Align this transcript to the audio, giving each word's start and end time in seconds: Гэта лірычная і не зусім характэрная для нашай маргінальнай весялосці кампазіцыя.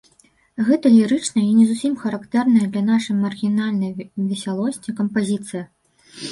Гэта 0.69 0.91
лірычная 0.95 1.43
і 1.49 1.51
не 1.57 1.65
зусім 1.73 1.93
характэрная 2.05 2.65
для 2.73 2.83
нашай 2.89 3.21
маргінальнай 3.27 3.91
весялосці 4.33 4.99
кампазіцыя. 5.05 5.63